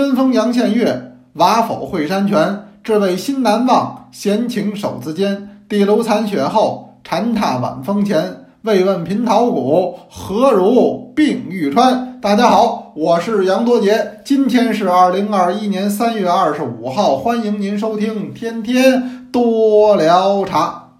[0.00, 2.64] 宣封阳羡月，瓦否会山泉。
[2.82, 5.60] 至为心难忘，闲情手自坚。
[5.68, 8.46] 地炉残雪后，禅榻晚风前。
[8.62, 12.18] 未问贫桃谷，何如病玉川？
[12.18, 20.92] 大家好，我是杨多杰，今天是二零二一年三月二十五号，欢迎您收听天天多聊茶。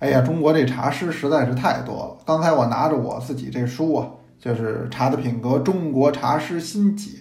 [0.00, 2.16] 哎呀，中国这茶师实在是太多了。
[2.24, 4.08] 刚才我拿着我自己这书啊，
[4.38, 7.18] 就是《茶的品格：中国茶师新解》。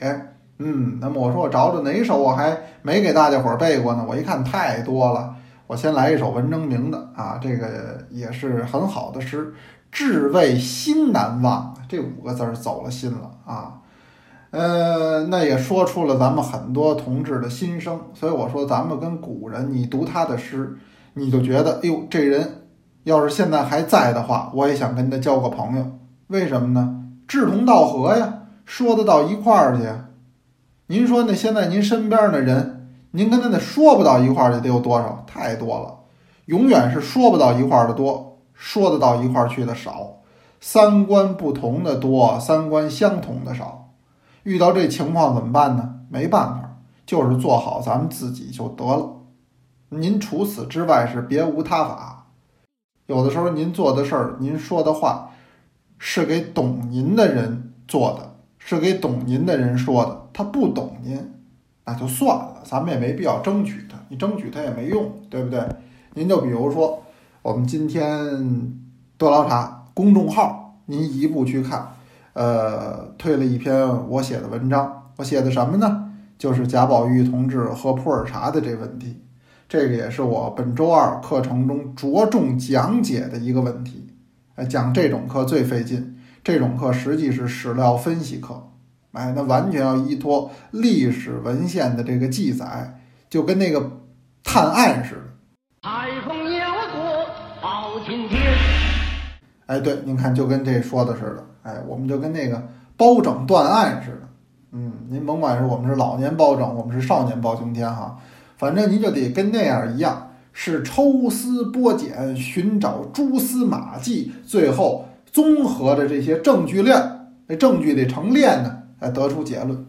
[0.60, 4.06] 嗯，那么我说我找找哪首我还没给大家伙儿背过呢？
[4.08, 5.36] 我一看太多了，
[5.68, 9.54] 我先来一首文征明的啊，这个也是很好的诗
[9.92, 13.82] ，“至为心难忘”这五个字儿走了心了啊。
[14.52, 18.00] 呃，那也说出了咱们很多同志的心声。
[18.14, 20.78] 所以我说，咱们跟古人，你读他的诗，
[21.16, 22.59] 你就觉得，哎呦，这人。
[23.10, 25.86] 要是现在还在的话，我也想跟他交个朋友。
[26.28, 27.06] 为什么呢？
[27.28, 29.84] 志同道合呀，说得到一块儿去。
[30.86, 35.24] 您说那现在您身边的人，您跟他那说不到一块儿去得有多少？
[35.26, 35.96] 太多了，
[36.46, 40.18] 永远是说不到一块儿的多，说得到一块儿去的少。
[40.62, 43.90] 三观不同的多，三观相同的少。
[44.44, 45.96] 遇到这情况怎么办呢？
[46.10, 49.10] 没办法，就是做好咱们自己就得了。
[49.90, 52.19] 您除此之外是别无他法。
[53.10, 55.32] 有的时候，您做的事儿，您说的话，
[55.98, 60.28] 是给懂您的人做的，是给懂您的人说的。
[60.32, 61.34] 他不懂您，
[61.86, 65.60] 那就算了，咱们也没必要争取他，你争取他也没用，对不对？
[66.14, 67.02] 您就比如说，
[67.42, 68.78] 我们今天
[69.18, 71.96] 多捞茶公众号，您一步去看，
[72.34, 76.12] 呃，推了一篇我写的文章，我写的什么呢？
[76.38, 79.20] 就是贾宝玉同志喝普洱茶的这问题。
[79.70, 84.08] 这个也是我本周二课程中着重讲解的一个问题，
[84.56, 88.72] 哎，讲这种课最费劲，这种课实际是史料分析课，
[89.12, 93.00] 哎，那完全要依托历史文献的这个记载，
[93.30, 93.92] 就跟那个
[94.44, 95.22] 探案似的。
[95.88, 97.28] 海风要过
[97.62, 98.42] 包青天。
[99.68, 102.68] 哎，对，您看，就跟这说的似的，哎，我们就跟那个
[102.98, 104.28] 包拯断案似的，
[104.72, 108.18] 嗯，您甭管是我们是老年包拯，我们是少年包青天哈。
[108.60, 119.86] 反正您就得跟那样一样，是抽丝剥茧，寻找蛛丝马迹，最后综合着这些证据链，那证据得成链呢，才得出结论。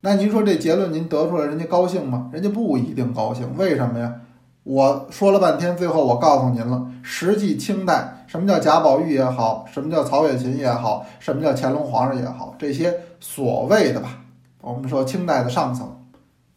[0.00, 2.30] 那您说这结论您得出来，人家高兴吗？
[2.32, 3.46] 人家不一定高兴。
[3.58, 4.14] 为什么呀？
[4.62, 14.20] 我说了半天，最后我告诉您了，实际清代什么叫贾宝玉也好，什么叫曹雪芹也好，什么叫乾隆皇上也好，这些所谓的吧，
[14.62, 15.86] 我们说清代的上层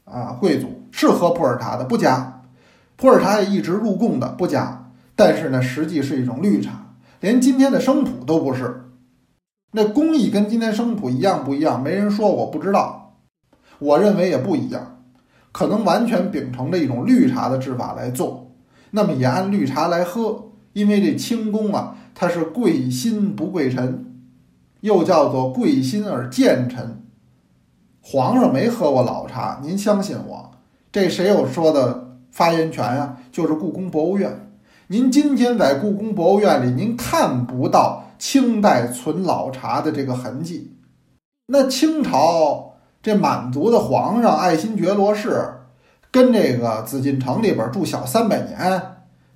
[0.05, 0.76] 啊，贵族。
[0.97, 2.41] 是喝普洱茶的不假，
[2.95, 8.89] 普洱茶也一直入贡的不假，但是呢，实际是一种绿茶，连今天的生普都不是。
[9.73, 11.83] 那工艺跟今天生普一样不一样？
[11.83, 13.19] 没人说，我不知道。
[13.77, 15.03] 我认为也不一样，
[15.51, 18.55] 可能完全秉承着一种绿茶的制法来做，
[18.89, 24.15] 那么也按绿茶来喝，因为这清宫啊，它是贵心不贵臣，
[24.81, 27.03] 又叫做贵心而贱臣。
[28.01, 30.56] 皇上没喝过老茶，您相信我。
[30.99, 33.17] 这谁有说的发言权呀？
[33.31, 34.49] 就是故宫博物院。
[34.87, 40.75] 您今天在故宫博物院里，您看不到清代存老茶的这个痕迹。
[41.45, 45.47] 那清朝这满族的皇上爱新觉罗氏，
[46.09, 48.81] 跟这个紫禁城里边住小三百年，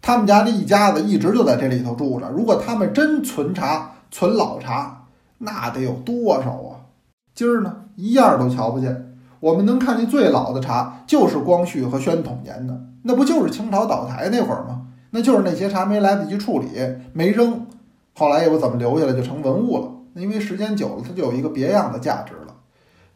[0.02, 2.28] 他们家这一家子一直就在这里头住着。
[2.30, 5.06] 如果他们真存茶、存老茶，
[5.38, 6.90] 那得有多少啊？
[7.36, 9.11] 今儿呢，一样都瞧不见。
[9.42, 14.88] 我们能看见最老的茶，就是光绪和宣统年的，那不就是清朝倒台那会儿吗？
[15.10, 16.68] 那就是那些茶没来得及处理，
[17.12, 17.66] 没扔，
[18.14, 19.92] 后来也不怎么留下来，就成文物了。
[20.14, 22.56] 那因为时间久了，它就有一个别样的价值了。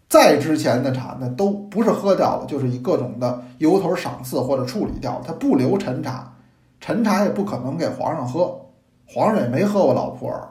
[0.10, 6.34] 再之前的茶，那都不是喝掉了，就是以各种的由头赏赐或者处理掉了，它不留陈茶，
[6.80, 8.62] 陈茶也不可能给皇上喝，
[9.08, 10.42] 皇上也没喝过老普洱。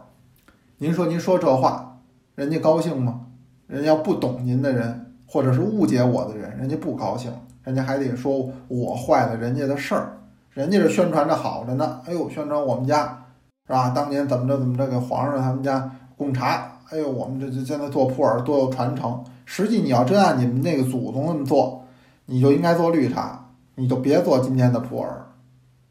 [0.78, 1.98] 您说您说这话，
[2.36, 3.22] 人家高兴吗？
[3.66, 5.13] 人家不懂您的人。
[5.26, 7.32] 或者是误解我的人，人家不高兴，
[7.62, 10.18] 人家还得说我坏了人家的事儿，
[10.50, 12.00] 人家是宣传着好着呢。
[12.06, 13.24] 哎呦，宣传我们家
[13.66, 13.90] 是吧？
[13.90, 19.24] 当年怎么着怎么着给皇上他们家供茶，哎呦，我们这这现在做普洱多有传承。
[19.44, 21.84] 实际你要真按你们那个祖宗那么做，
[22.26, 25.08] 你就应该做绿茶，你就别做今天的普洱。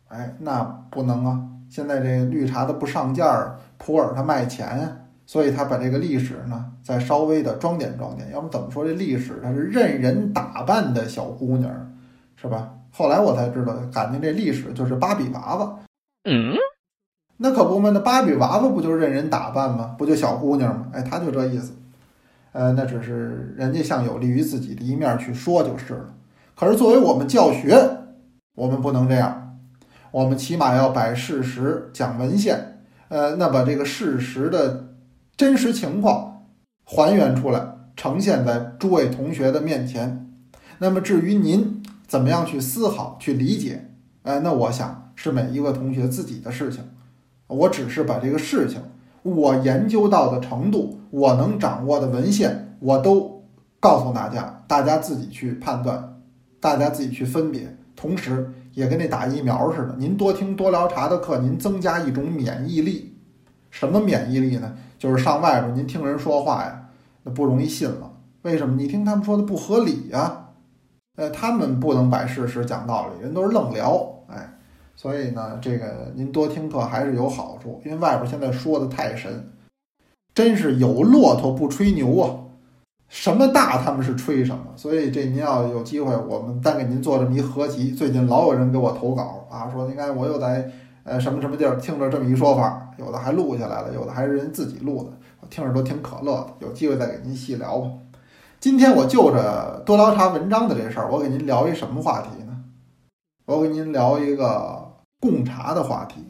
[0.08, 1.42] 哎，那不能啊！
[1.70, 4.92] 现在这绿茶的不上价儿，普洱它卖钱呀。
[5.26, 11.72] 所以他把这个历史呢，再稍微的装点装点，要不怎么说这历史它是任人打扮的小姑娘，
[12.36, 12.74] 是吧？
[12.92, 15.80] 后来我才知道，感情这历史就是芭比娃娃。
[16.26, 16.54] 嗯，
[17.38, 19.96] 那可不嘛，那芭比娃娃不就任人打扮吗？
[19.98, 20.88] 不就小姑娘吗？
[20.94, 21.74] 哎，他就这意思。
[22.52, 26.14] 呃，那只是人家向有利于自己的一面去说就是了。
[26.56, 27.76] 可是作为我们教学，
[28.56, 29.58] 我们不能这样，
[30.12, 32.78] 我们起码要摆事实、讲文献，
[33.08, 34.90] 呃，那把这个事实的
[35.36, 36.46] 真实情况
[36.84, 37.66] 还原出来，
[37.96, 40.30] 呈现在诸位同学的面前。
[40.78, 43.90] 那么至于您怎么样去思考、去理解，
[44.24, 46.84] 哎，那我想是每一个同学自己的事情。
[47.48, 48.82] 我只是把这个事情。
[49.24, 53.44] 我研究到的程度，我能掌握的文献，我都
[53.80, 56.20] 告诉大家，大家自己去判断，
[56.60, 57.78] 大家自己去分别。
[57.96, 63.13] 同时，也跟那打疫苗似的，您多听多聊茶的课，您增加一种免疫力。
[63.74, 64.78] 什么免疫力呢？
[65.00, 66.90] 就是上外边您听人说话呀，
[67.24, 68.12] 那不容易信了。
[68.44, 68.76] 为什么？
[68.76, 70.50] 你听他们说的不合理呀？
[71.18, 74.24] 呃，他们不能摆事实讲道理，人都是愣聊。
[74.28, 74.48] 哎。
[74.96, 79.52] 所以呢，这个您多听课还是有好处，因为外边现在说的太神，
[80.36, 82.30] 真是有骆驼不吹牛啊，
[83.10, 84.66] 什么大他们是吹什么。
[84.76, 87.90] 所以这您要有机会，我们单给您做这么一合集。
[87.92, 90.72] 最近老有人给我投稿啊，说你看我又在
[91.04, 95.12] 呃什么什么地儿听着这么一说法，有的还录下来了，有的还是人自己录的，
[95.42, 96.54] 我听着都挺可乐的。
[96.60, 97.90] 有机会再给您细聊吧。
[98.60, 102.64] 今天我就着多聊茶文章的这事儿，我给您聊一什么话题呢？
[103.46, 104.82] 我给您聊一个。
[105.24, 106.22] 贡茶的话题，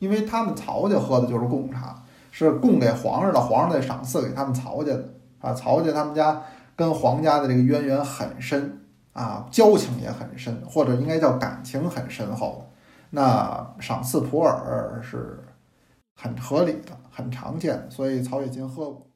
[0.00, 2.02] 因为他们曹家喝的就是贡茶，
[2.32, 5.08] 是供给皇上的，皇上在赏赐给他们曹家的
[5.38, 5.54] 啊。
[5.54, 6.42] 曹家他们家
[6.74, 8.80] 跟皇家的这个渊源很深
[9.12, 12.68] 啊，交情也很深，或者应该叫感情很深厚。
[13.10, 15.38] 那赏赐普洱是
[16.22, 19.06] 很合理的，很常见，所以曹雪芹喝过。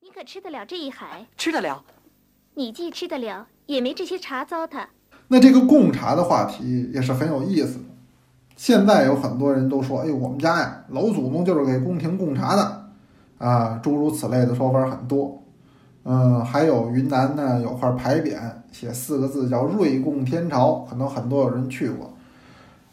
[0.00, 1.26] 你可吃得了这一海？
[1.36, 1.82] 吃得了。
[2.54, 4.84] 你既吃得了，也没这些茶糟蹋。
[5.26, 7.84] 那这个贡茶的话题也是很有意思的。
[8.54, 12.84] 现在有很多人都说：“哎呦，我们家呀，老祖宗就是给宫廷贡茶的，
[13.38, 15.42] 啊，诸如此类的说法很多。”
[16.04, 18.38] 嗯，还有云南呢，有块牌匾，
[18.70, 22.12] 写四个字叫“瑞贡天朝”，可能很多有人去过。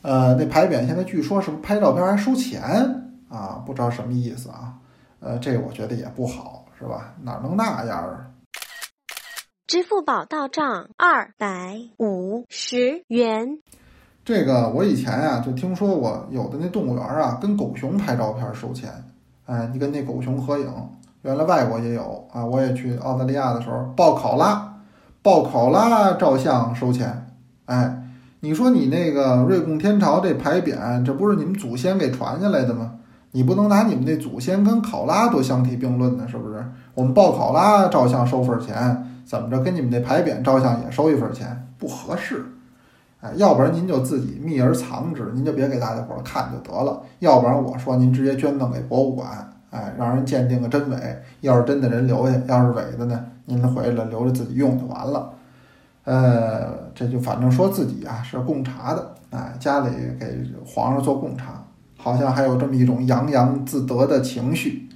[0.01, 3.63] 呃，那牌匾现在据说是不是拍照片还收钱啊？
[3.65, 4.73] 不知道什么意思啊？
[5.21, 7.13] 呃，这我觉得也不好，是吧？
[7.21, 8.25] 哪能那样啊？
[9.67, 13.59] 支付宝到账二百五十元。
[14.25, 18.91] 这个我以前呀就听说过，有的那动物园啊跟狗熊拍照片收钱，
[19.45, 20.71] 哎，你跟那狗熊合影，
[21.21, 24.81] 原来外国也有啊，我也去澳大利亚的时候抱考拉，
[25.21, 27.27] 抱考拉照相收钱，
[27.65, 28.03] 哎，
[28.39, 32.95] 你说你那个瑞贡天朝这牌匾，这不是你们祖先给传下来的吗？
[33.31, 36.65] 你不能拿你们那祖先跟考拉都相提并论呢，是不是？
[36.93, 42.43] 我们抱考拉照相收份钱，怎么着跟你们那牌匾照相也收一份钱，不合适。
[43.21, 47.01] 哎，要不然您就自己秘而藏之，您就别给大家伙儿看就得了。
[47.19, 50.97] 要不然我说您直接捐赠给博物馆，哎，让人鉴定个真伪。
[51.41, 55.31] 要是真的人留下，要是伪的呢，您回来留着自己用就完了。
[56.05, 61.58] 呃，这就反正说自己啊是贡茶的，哎，家里给皇上做贡茶，
[62.01, 64.87] 好像还有这么一种洋洋自得的情绪。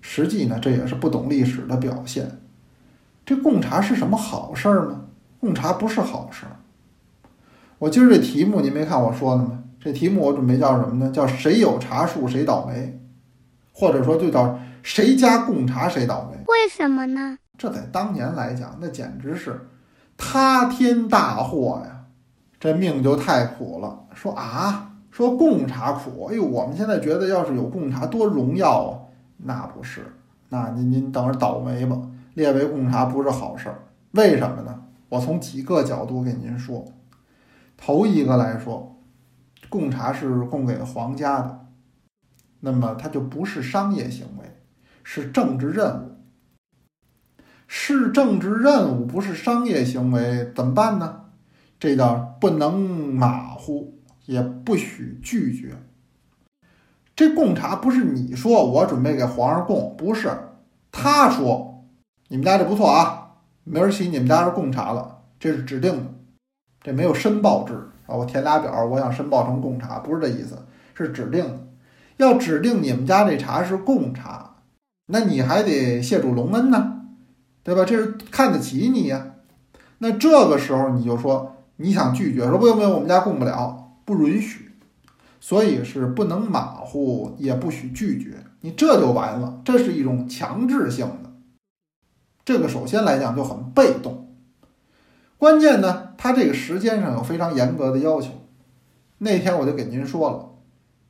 [0.00, 2.38] 实际呢，这也是不懂历史的表现。
[3.24, 5.00] 这贡茶是什么好事儿吗？
[5.40, 6.56] 贡茶不是好事儿。
[7.78, 9.64] 我今儿这题目您没看我说的吗？
[9.80, 11.10] 这题目我准备叫什么呢？
[11.12, 13.00] 叫谁有茶树谁倒霉，
[13.72, 16.38] 或者说就叫谁家贡茶谁倒霉。
[16.46, 17.38] 为什么呢？
[17.58, 19.68] 这在当年来讲，那简直是
[20.16, 22.04] 塌天大祸呀！
[22.58, 24.04] 这命就太苦了。
[24.14, 29.00] 说啊，说贡茶苦，哎呦，我们现在觉得要是有贡茶多荣耀啊，
[29.38, 30.04] 那不是？
[30.50, 31.98] 那您您等着倒霉吧。
[32.34, 33.78] 列为贡茶不是好事儿，
[34.10, 34.82] 为什么呢？
[35.08, 36.84] 我从几个角度给您说。
[37.78, 39.00] 头一个来说，
[39.70, 41.66] 贡茶是供给皇家的，
[42.60, 44.44] 那么它就不是商业行为，
[45.02, 46.10] 是政治任务。
[47.66, 51.22] 是政治任务，不是商业行为，怎么办呢？
[51.80, 53.95] 这叫不能马虎，
[54.26, 55.76] 也不许拒绝。
[57.16, 60.30] 这贡茶不是你说我准备给皇上供，不是
[60.92, 61.86] 他说
[62.28, 66.12] 你们家这不错啊，明儿起你们家是贡茶了，这是指定的。
[66.82, 67.74] 这没有申报制
[68.06, 68.14] 啊！
[68.14, 71.66] 我填俩表，我想申报成贡茶，不是这意思，是指定的。
[72.18, 74.56] 要指定你们家这茶是贡茶，
[75.06, 77.02] 那你还得谢主隆恩呢，
[77.64, 77.84] 对吧？
[77.84, 79.34] 这是看得起你呀。
[79.98, 84.70] 那这个时候你就说你想拒绝，说不用不用，我们家供不了，不允许。
[85.38, 89.60] 所以是不能马虎，也不许拒绝，你这就完了。
[89.64, 91.30] 这是一种强制性的，
[92.44, 94.34] 这个首先来讲就很被动。
[95.38, 96.14] 关键呢？
[96.16, 98.30] 它这个时间上有非常严格的要求。
[99.18, 100.48] 那天我就给您说了，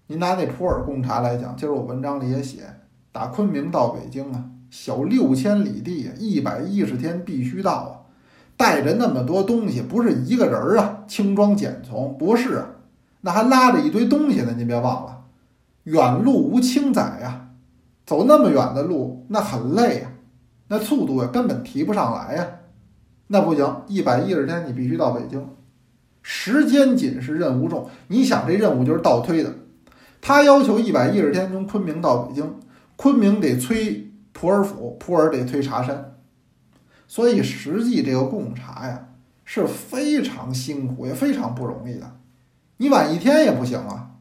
[0.08, 2.64] 您拿那普洱贡茶来讲，今儿我文章里也写，
[3.12, 7.92] 打昆明到北京啊，小六千里地，一百一十天必须到啊，
[8.56, 12.66] 带着那么多东西，不是一个人儿啊，轻装简从，不是啊，
[13.26, 14.54] 那还拉着一堆东西呢。
[14.56, 15.24] 您别忘了，
[15.82, 17.48] 远路无轻载呀，
[18.06, 20.12] 走那么远的路，那很累呀，
[20.68, 22.46] 那速度也根本提不上来呀。
[23.26, 25.44] 那不行，一百一十天你必须到北京。
[26.22, 29.52] 时间紧是任务重，你想这任务就是倒推的。
[30.20, 32.60] 他要求一百一十天从昆明到北京，
[32.94, 36.14] 昆明得催普洱府，普洱得催茶山，
[37.08, 39.08] 所以实际这个贡茶呀
[39.44, 42.12] 是非常辛苦也非常不容易的。
[42.78, 44.16] 你晚一天也不行啊，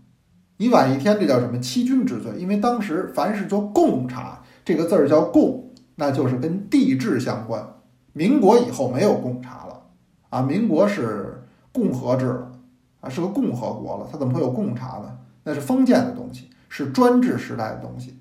[0.57, 2.33] 你晚一天这叫什么欺君之罪？
[2.37, 7.65] 因为当时凡是做贡茶这个字儿叫贡，那就是跟帝制相关。
[8.13, 9.83] 民国以后没有贡茶了
[10.29, 11.41] 啊，民国是。
[11.75, 12.53] 共和制了
[13.01, 15.17] 啊，是个共和国了，它怎么会有贡茶呢？
[15.43, 18.17] 那是封建的东西，是专制时代的东西。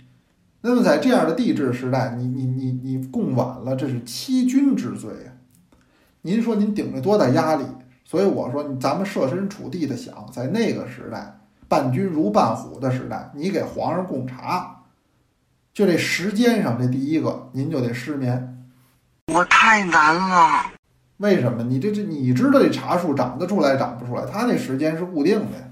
[0.62, 5.38] 那么在这样的帝制时代，你你你你供晚了，这是欺君之罪啊！
[6.22, 7.64] 您说您顶着多大压力？
[8.04, 14.82] 所以我说，咱们设身处地的想，在那个时代，伴君如伴虎的时代，你给皇上供茶，
[15.72, 18.66] 就这时间上，这第一个您就得失眠。
[19.32, 20.70] 我太难了。
[21.16, 21.62] 为什么？
[21.62, 24.26] 你这这你知道这茶树长得出来长不出来？
[24.26, 25.70] 它那时间是固定的，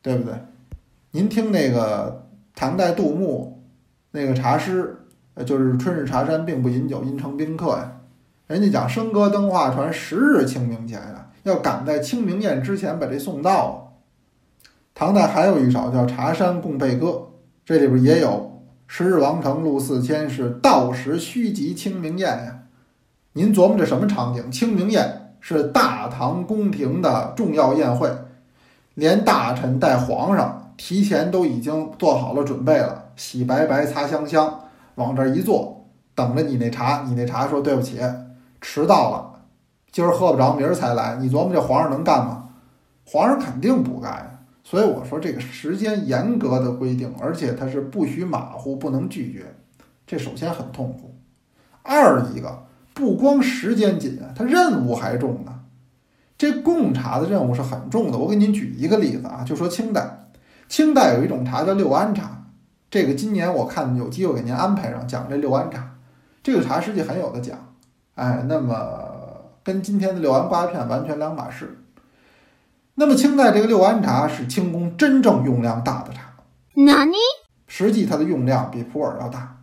[0.00, 0.34] 对不对？
[1.10, 3.62] 您听那个唐代杜牧
[4.12, 5.04] 那个茶诗，
[5.44, 7.92] 就是“春日茶山并不饮酒，因成宾客”呀。
[8.46, 13.94] 人家讲“笙歌灯画传，十日清明前”呀，要赶在清明宴之前把这送到。
[14.94, 17.06] 唐代还有一首叫《茶山共备歌》，
[17.64, 22.58] 这里边也有“十日王城路四千，是到时须及清明宴”呀。
[23.32, 24.50] 您琢磨这什么场景？
[24.50, 28.10] 清明宴是大唐宫廷的重要宴会，
[28.94, 34.60] 连大臣带皇上提前都已经做好了准备了，洗白白，擦香香，
[34.96, 35.86] 往这一坐，
[36.16, 37.04] 等着你那茶。
[37.06, 38.00] 你那茶说对不起，
[38.60, 39.37] 迟到了，
[39.90, 41.16] 今儿喝不着，明儿才来。
[41.20, 42.50] 你琢磨这皇上能干吗？
[43.04, 44.44] 皇上肯定不干。
[44.62, 49.54] 所以我说这个时间严格的规定，而且他是不许马虎，不能拒绝。
[50.06, 51.14] 这首先很痛苦，
[51.82, 52.64] 二一个。
[52.92, 55.60] 不光时间紧啊，他任务还重呢。
[56.36, 58.18] 这贡茶的任务是很重的。
[58.18, 60.26] 我给您举一个例子啊，就说清代，
[60.68, 62.44] 清代有一种茶叫六安茶，
[62.90, 65.94] 这个今年我看有机会给您安排上讲这六安茶。
[66.42, 67.56] 这个茶实际很有的讲，
[68.16, 69.07] 哎，那么
[69.68, 71.84] 跟今天的六安八片完全两码事。
[72.94, 76.22] 那么清代这个六安茶是清宫真正用量大的茶，
[76.72, 77.12] 哪里？
[77.66, 79.58] 实际它的用量比普洱要大，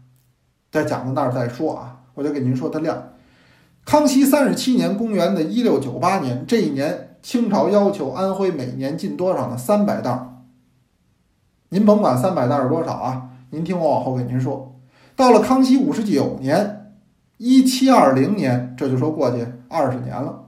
[0.71, 3.13] 在讲到那儿再说啊，我就给您说它量。
[3.83, 9.57] 康熙三十七年，公元的一六九八年，这一年清朝要求安徽每年进多少呢？
[9.57, 10.43] 三百袋。
[11.69, 14.79] 您甭管三百袋是多少啊，您听我往后给您说。
[15.15, 16.93] 到了康熙五十九年，
[17.37, 20.45] 一七二零年，这就说过去二十年了，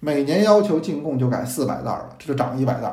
[0.00, 2.92] 每年要求进贡就改四百袋了，这就涨一百袋。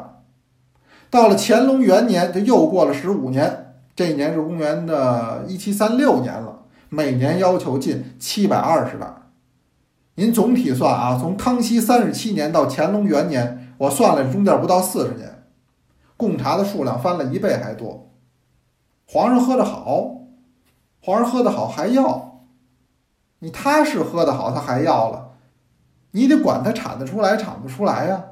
[1.09, 9.07] 到了乾隆元年，就又过了十五年，这一年是公元的一七三六年了，每年要求进七百二十袋。
[10.15, 15.45] 您总体算啊，从康熙三十七年到乾隆元年，我算了中间不到四十年，
[16.15, 18.11] 贡茶的数量翻了一倍还多。
[19.07, 20.21] 皇上喝得好，
[21.01, 22.45] 皇上喝得好还要，
[23.39, 25.32] 你他是喝得好，他还要了，
[26.15, 28.23] 你得管它产得出来产不出来呀？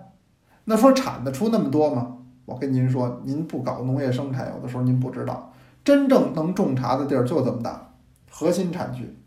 [0.66, 2.18] 那说产得出那么多吗？
[2.46, 5.52] 我跟您说，您不搞农业生产，有的时候您不知道，
[5.84, 7.90] 真正能种茶的地儿就这么大，
[8.30, 9.18] 核心产区。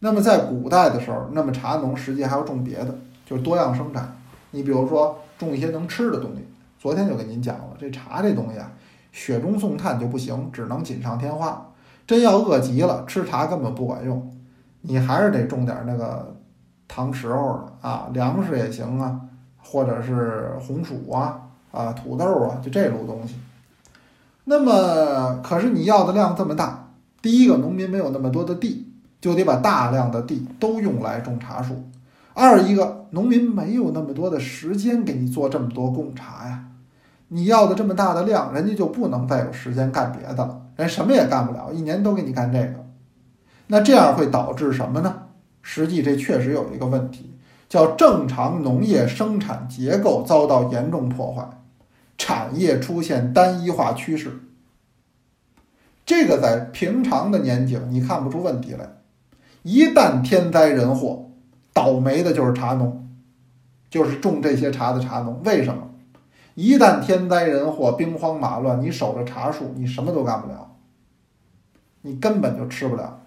[0.00, 4.16] 那么在古代的时候，那么茶农实际还要种别的，就是多样生产。
[4.50, 6.44] 你比如说种一些能吃的东西。
[6.78, 8.72] 昨天就给您讲了，这茶这东西啊，
[9.12, 11.70] 雪中送炭就不行，只能锦上添花。
[12.06, 14.34] 真要饿极了，吃茶根本不管用，
[14.80, 16.34] 你还是得种点那个
[16.90, 19.20] 糖时候的啊，粮食也行啊，
[19.62, 23.36] 或者是红薯啊、啊土豆啊，就这路东西。
[24.44, 26.88] 那么可是你要的量这么大，
[27.22, 28.88] 第一个农民没有那么多的地。
[29.20, 31.84] 就得把大量的地都用来种茶树。
[32.32, 36.64] 二一个，农民没有那么多的时间给你做这么多贡茶呀。
[37.28, 42.82] 你要的这么大的量，人家就不能再有时间干别的了，人什么也干不了，一年都给你干这个。
[43.66, 45.14] 那这样会导致什么呢？
[45.72, 47.32] 实际这确实有一个问题，
[47.68, 51.48] 叫正常农业生产结构遭到严重破坏，
[52.18, 54.40] 产业出现单一化趋势。
[56.04, 58.96] 这个在平常的年景你看不出问题来。
[59.62, 61.30] 一旦天灾人祸，
[61.72, 63.08] 倒霉的就是茶农。
[63.88, 65.40] 就是种这些茶的茶农。
[65.44, 65.88] 为什么？
[66.56, 70.72] 一旦天灾人祸、兵荒马乱，你守着茶树，你什么都干不了，
[72.02, 73.20] 你根本就吃不了。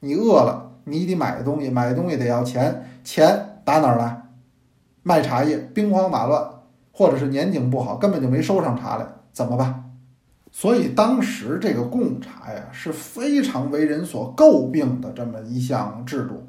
[0.00, 4.22] 你饿了，你得买东西，买东西得要钱，钱打哪儿来？
[5.02, 6.48] 卖茶叶，兵荒马乱，
[6.92, 9.82] 或者是年景不好，根本就没收上茶来，怎么办？
[10.52, 16.46] 所以当时这个贡茶呀是非常为人所诟病的这么一项制度。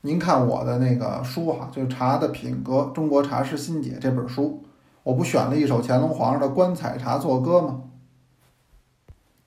[0.00, 4.64] 您看我的那个书哈，就《茶的品格：中国茶师心解》这本书，
[5.02, 7.82] 我不选了一首乾隆皇上的《观采茶作歌》吗？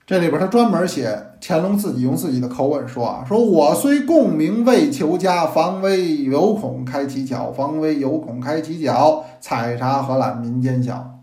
[0.04, 11.20] 这里边他专门写乾隆自己用自己的口吻说啊，说我虽功名未求佳，防微有恐开其巧，防微有恐开其角，采茶何揽民间小。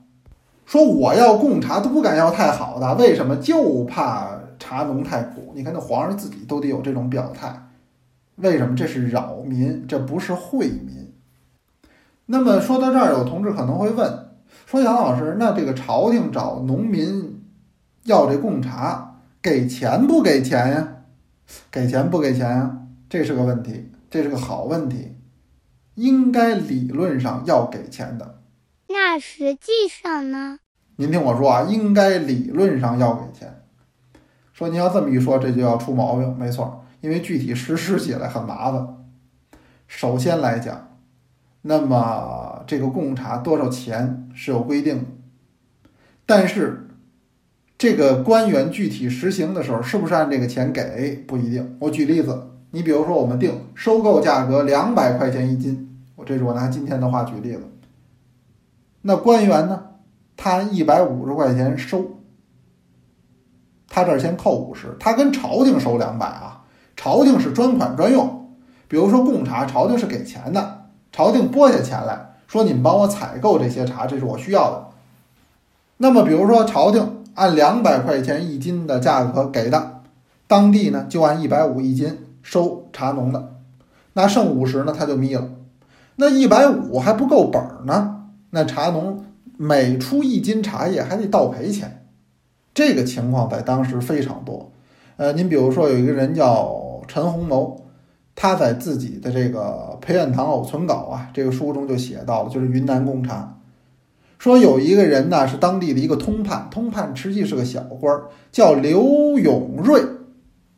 [0.65, 3.36] 说我要贡茶都不敢要太好的，为什么？
[3.36, 5.51] 就怕茶农太苦。
[5.55, 7.69] 你看那皇上自己都得有这种表态，
[8.38, 8.75] 为什么？
[8.75, 11.12] 这是扰民，这不是惠民。
[12.27, 14.27] 那么说到这儿，有同志可能会问，
[14.65, 17.38] 说杨老师，那这个朝廷找农民
[18.10, 20.96] 要这贡茶，给钱不给钱呀？
[21.70, 22.80] 给钱不给钱呀？
[23.08, 25.16] 这是个问题，这是个好问题，
[25.94, 28.42] 应该理论上要给钱的。
[28.88, 30.58] 那实际上呢？
[30.96, 33.62] 您听我说啊，应该理论上要给钱。
[34.54, 36.36] 说您要这么一说，这就要出毛病。
[36.36, 38.88] 没错，因为具体实施起来很麻烦。
[39.86, 40.98] 首先来讲，
[41.62, 45.06] 那么这个贡茶多少钱是有规定的，
[46.25, 46.88] 但是
[47.79, 51.77] 这个官员具体实行的时候，是不是按这个钱给不一定。
[51.79, 57.62] 我举例子，你比如说我们定收购价格两百块钱一斤，我这是我拿今天的话举例子。
[59.03, 59.86] 那官员呢？
[60.36, 62.19] 他按一百五十块钱收，
[63.88, 66.65] 他这儿先扣五十，他跟朝廷收两百啊。
[66.98, 68.57] 朝廷是专款专用，
[68.89, 74.88] 比如说贡茶，朝廷是给钱的，朝廷拨下钱来说你们帮我采购这些茶，这是我需要的。
[75.95, 80.01] 那么比如说朝廷按两百块钱一斤的价格给的，
[80.46, 83.56] 当地呢就按一百五一斤收茶农的，
[84.13, 85.49] 那剩五十呢他就眯了，
[86.17, 89.25] 那一百五还不够本儿呢，那茶农。
[89.62, 92.06] 每出一斤茶叶还得倒赔钱，
[92.73, 94.71] 这个情况在当时非常多。
[95.17, 97.86] 呃，您比如说有一个人叫陈洪谋，
[98.36, 103.59] 他在自己的这个《培元堂偶存稿》啊这个书中就写到了，就是云南贡茶，
[104.39, 110.02] 说有一个人呢是当地的一个通判，通判实际是个小官儿，叫刘永瑞，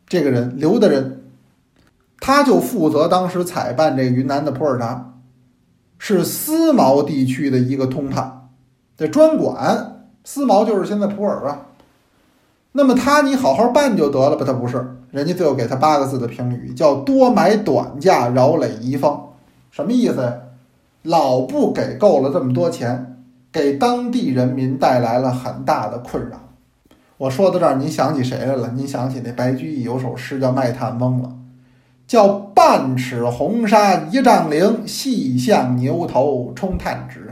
[0.08, 1.22] 这个人刘的人，
[2.20, 5.14] 他就负责当时采办这个云南的普洱茶，
[5.96, 8.48] 是思茅地区的一个通判。
[8.96, 11.66] 这专管思茅就是现在普洱啊，
[12.72, 14.44] 那么他你好好办就得了吧？
[14.44, 19.34] 他不是，人家最后给他八个字的评语，叫多买短价，扰累一方，
[19.70, 20.34] 什么意思呀？
[21.02, 23.21] 老不给够了这么多钱，
[23.52, 26.48] 给当地人民带来了很大的困扰。
[27.18, 28.72] 我说到这儿，您想起谁来了？
[28.74, 31.36] 您想起那白居易有首诗叫《卖炭翁》了，
[32.06, 37.30] 叫半尺红纱一丈绫，细向牛头充炭直。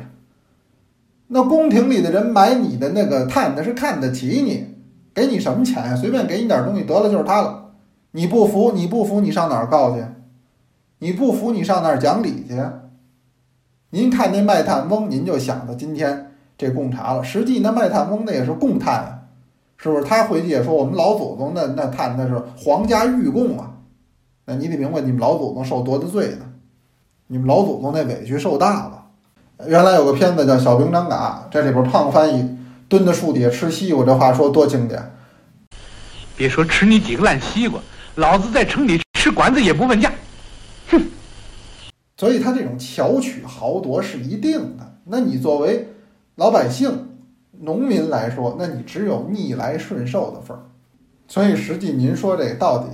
[1.29, 4.67] 那宫廷里的人买你的那个炭，那是看得起你，
[5.15, 5.97] 给你什么钱呀？
[5.97, 7.71] 随便给你点东西得了就是他了。
[8.13, 10.05] 你不服，你不服，你上哪儿告去？
[10.99, 12.61] 你不服，你上哪儿讲理去？
[13.91, 17.25] 您看那卖炭翁，您就想到今天这贡茶了。
[17.25, 19.19] 实际那卖炭翁那也是贡炭啊，
[19.77, 20.05] 是不是？
[20.05, 23.73] 他回去也说我们老祖宗那那炭那是皇家御贡啊。
[24.47, 26.47] 那你得明白，你们老祖宗受多大罪呢？
[27.27, 29.07] 你们老祖宗那委屈受大了。
[29.67, 32.57] 原来有个片子叫《小兵张嘎》，这里边胖翻译
[32.89, 35.03] 蹲在树底下吃西瓜，这话说多经典。
[36.37, 37.81] 别说吃你几个烂西瓜，
[38.15, 40.11] 老子在城里吃馆子也不问价。
[40.91, 41.03] 哼！
[42.21, 44.93] 所以他这种巧取豪夺是一定的。
[45.05, 45.89] 那你作为
[46.35, 47.09] 老百姓、
[47.61, 50.65] 农民来说，那你只有逆来顺受的份儿。
[51.27, 52.89] 所以实际您说这到底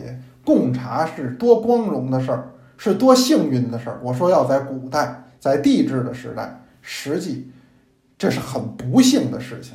[0.45, 3.99] 贡茶是多光荣的事儿，是多幸运的事儿？
[4.05, 5.25] 我说要在古代。
[5.41, 7.51] 在帝制的时代，实际
[8.17, 9.75] 这是很不幸的事情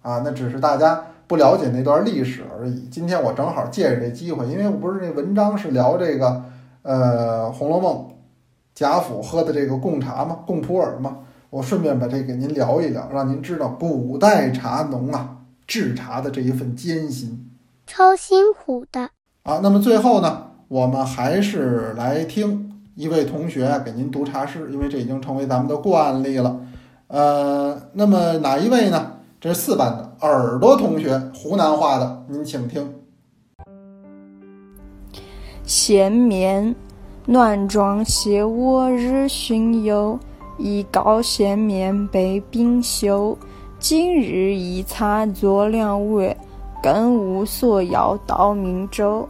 [0.00, 0.22] 啊！
[0.24, 2.88] 那只是大家不了解那段历史而已。
[2.90, 6.44] 今天我正好借着这机会，因为我不是那文章是聊这个
[6.82, 7.94] 呃《红楼梦》
[8.74, 11.18] 贾府喝的这个贡茶嘛，贡普洱嘛，
[11.50, 17.50] 我顺便把这给您聊一聊，让您知道古代茶农啊制茶的这一份艰辛，
[17.86, 19.10] 超辛苦的
[19.42, 19.60] 啊。
[19.62, 22.68] 那么最后呢，我们还是来听。
[22.94, 26.60] 一位同学给您读茶诗，因为这已经成为咱们的惯例了。
[27.08, 29.14] 呃，那么哪一位呢？
[29.40, 32.94] 这是四班的耳朵同学，湖南话的，您请听。
[35.64, 36.76] 闲眠，
[37.24, 40.18] 暖妆斜卧日熏游，
[40.58, 43.38] 以膏先面被冰修。
[43.78, 46.36] 今日一茶作两碗，
[46.82, 49.28] 更无所要到明州。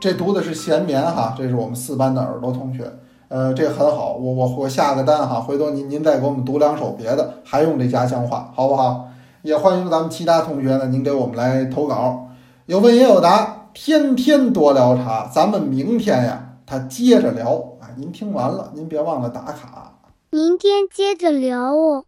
[0.00, 2.92] 这读的是闲眠哈，这是我们四班的耳朵同学，
[3.28, 9.06] 呃，这很好，我我我下个单哈，回头您您再给我们读两首别的，还用这家乡话，好不好？
[9.42, 12.30] 也欢迎咱们其他同学呢，您给我们来投稿，
[12.66, 19.92] 有问也有答，天天多聊茶，咱们明天呀，他接着聊啊，您听完了，您别忘了打卡，
[20.30, 22.04] 明天接着聊哦。